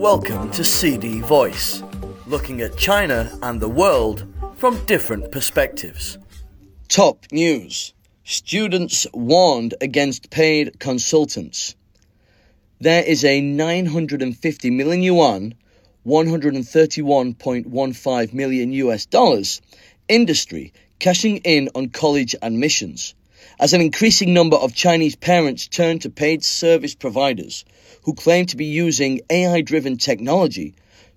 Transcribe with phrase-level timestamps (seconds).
[0.00, 1.82] Welcome to CD Voice,
[2.26, 4.24] looking at China and the world
[4.56, 6.16] from different perspectives.
[6.88, 7.92] Top news
[8.24, 11.76] Students warned against paid consultants.
[12.80, 15.52] There is a 950 million yuan,
[16.06, 19.60] 131.15 million US dollars
[20.08, 23.14] industry cashing in on college admissions
[23.58, 27.64] as an increasing number of Chinese parents turn to paid service providers
[28.02, 30.74] who claim to be using AI driven technology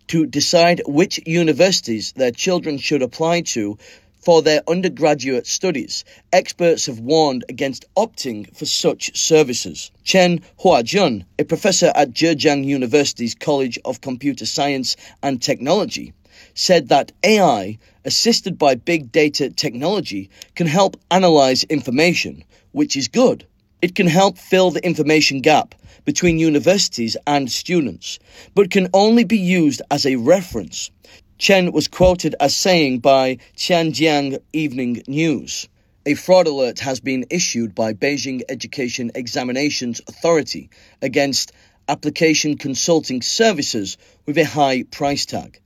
[0.07, 3.77] to decide which universities their children should apply to
[4.23, 9.91] for their undergraduate studies, experts have warned against opting for such services.
[10.05, 16.13] Chen Huajun, a professor at Zhejiang University's College of Computer Science and Technology,
[16.53, 23.45] said that AI, assisted by big data technology, can help analyze information, which is good.
[23.81, 25.75] It can help fill the information gap
[26.05, 28.19] between universities and students,
[28.55, 30.89] but can only be used as a reference.
[31.37, 35.67] Chen was quoted as saying by Qianjiang Evening News.
[36.05, 40.69] A fraud alert has been issued by Beijing Education Examinations Authority
[41.01, 41.51] against
[41.87, 45.59] application consulting services with a high price tag.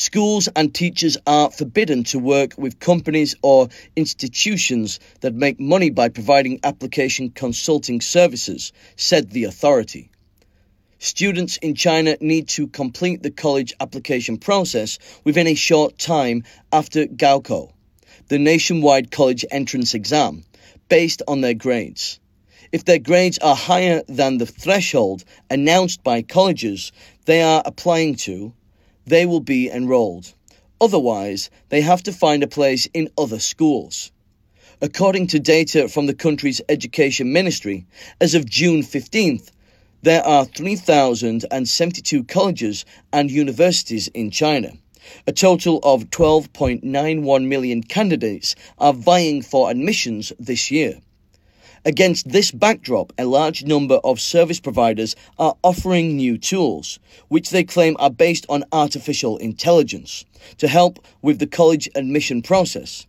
[0.00, 6.08] Schools and teachers are forbidden to work with companies or institutions that make money by
[6.08, 10.08] providing application consulting services, said the authority.
[11.00, 17.06] Students in China need to complete the college application process within a short time after
[17.06, 17.72] Gaokao,
[18.28, 20.44] the nationwide college entrance exam,
[20.88, 22.20] based on their grades.
[22.70, 26.92] If their grades are higher than the threshold announced by colleges
[27.24, 28.52] they are applying to,
[29.08, 30.34] they will be enrolled.
[30.80, 34.12] Otherwise, they have to find a place in other schools.
[34.80, 37.86] According to data from the country's education ministry,
[38.20, 39.50] as of June 15th,
[40.02, 44.72] there are 3,072 colleges and universities in China.
[45.26, 51.00] A total of 12.91 million candidates are vying for admissions this year.
[51.84, 57.64] Against this backdrop, a large number of service providers are offering new tools, which they
[57.64, 60.24] claim are based on artificial intelligence,
[60.58, 63.06] to help with the college admission process.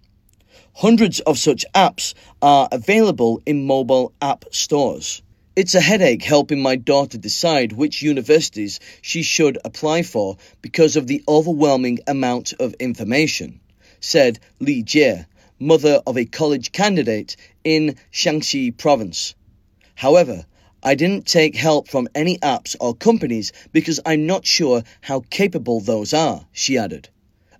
[0.75, 5.21] Hundreds of such apps are available in mobile app stores.
[5.55, 11.07] It's a headache helping my daughter decide which universities she should apply for because of
[11.07, 13.59] the overwhelming amount of information,
[13.99, 15.25] said Li Jie,
[15.59, 19.35] mother of a college candidate in Shaanxi province.
[19.95, 20.45] However,
[20.81, 25.81] I didn't take help from any apps or companies because I'm not sure how capable
[25.81, 27.09] those are, she added.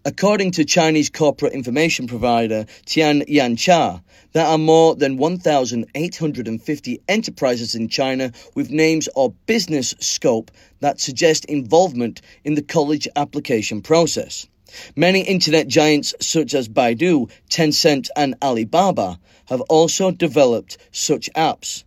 [0.06, 7.90] According to Chinese corporate information provider Tian Yancha, there are more than 1,850 enterprises in
[7.90, 14.48] China with names or business scope that suggest involvement in the college application process.
[14.96, 21.84] Many internet giants such as Baidu, Tencent, and Alibaba have also developed such apps.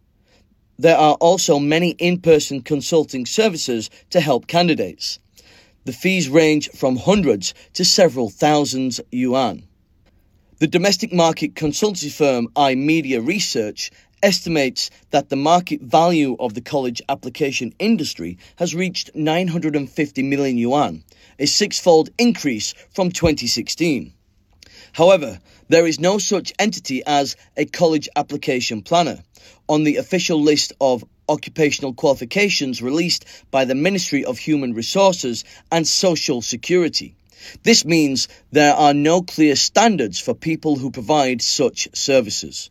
[0.78, 5.19] There are also many in person consulting services to help candidates.
[5.84, 9.64] The fees range from hundreds to several thousands yuan.
[10.59, 13.91] The domestic market consultancy firm iMedia Research
[14.22, 21.03] estimates that the market value of the college application industry has reached 950 million yuan,
[21.38, 24.12] a six-fold increase from 2016.
[24.93, 29.22] However, there is no such entity as a college application planner
[29.69, 35.87] on the official list of occupational qualifications released by the Ministry of Human Resources and
[35.87, 37.15] Social Security.
[37.62, 42.71] This means there are no clear standards for people who provide such services.